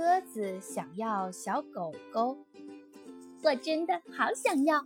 [0.00, 2.46] 鸽子想要小狗狗，
[3.42, 4.78] 我真的好想要。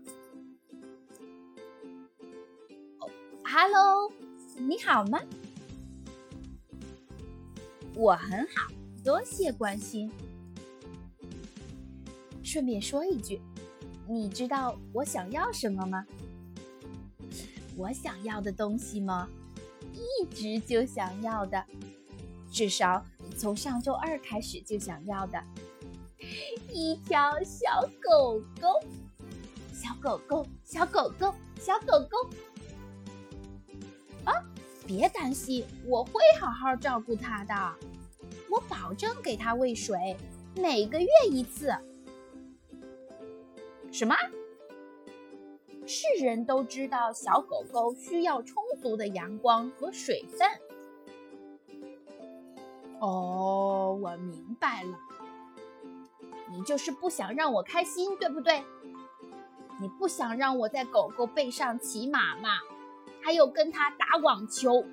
[2.98, 3.08] 哦
[3.44, 4.12] ，Hello，
[4.58, 5.20] 你好吗？
[7.94, 8.66] 我很好，
[9.04, 10.10] 多谢关心。
[12.42, 13.40] 顺便说一句，
[14.08, 16.04] 你知道我想要什么吗？
[17.76, 19.28] 我想要的东西吗？
[19.92, 21.64] 一直就想要的，
[22.54, 23.04] 至少
[23.36, 25.42] 从上周二开始就想要的，
[26.70, 28.80] 一条小狗狗，
[29.72, 32.30] 小狗狗，小狗狗，小狗狗。
[34.22, 34.32] 啊，
[34.86, 37.74] 别担心，我会好好照顾它的，
[38.48, 40.16] 我保证给它喂水，
[40.54, 41.74] 每个月一次。
[43.90, 44.14] 什么？
[45.88, 50.48] 是人都知道小狗狗需要充足的阳光和水分。
[53.04, 54.98] 哦，我明白了，
[56.50, 58.64] 你就是不想让我开心，对不对？
[59.78, 62.60] 你不想让我在狗狗背上骑马嘛，
[63.22, 64.86] 还有跟它打网球。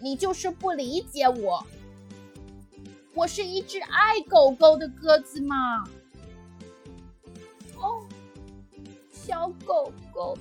[0.00, 1.62] 你就是不理解我，
[3.12, 5.84] 我是一只爱狗狗的鸽子嘛。
[7.76, 8.06] 哦。
[9.10, 10.38] 小狗狗，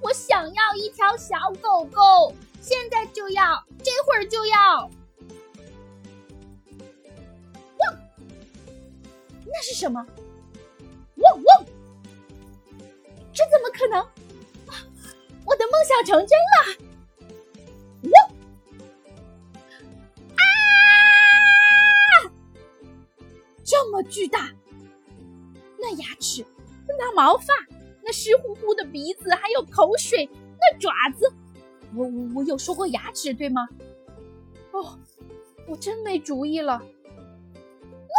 [0.00, 4.90] 我想要一条小狗狗，现在就要，这会儿就要。
[7.78, 7.98] 汪，
[9.46, 10.04] 那是什么？
[11.16, 11.66] 汪汪，
[13.32, 14.00] 这怎么可能？
[14.00, 14.74] 啊
[15.44, 16.54] 我的梦想成真了！
[18.02, 18.12] 汪，
[20.36, 20.42] 啊，
[23.64, 24.50] 这么巨大！
[25.78, 26.46] 那牙齿，
[26.86, 27.46] 那毛发，
[28.04, 30.28] 那湿乎乎的鼻子，还有口水，
[30.60, 31.32] 那爪子，
[31.94, 33.68] 我我我有说过牙齿对吗？
[34.72, 34.98] 哦，
[35.68, 36.82] 我真没主意了。
[38.08, 38.14] 我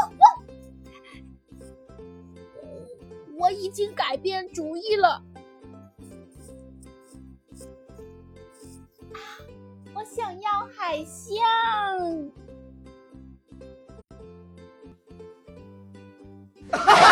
[3.38, 5.24] 我我已经改变主意了。
[9.12, 9.18] 啊，
[9.96, 11.44] 我想要海象。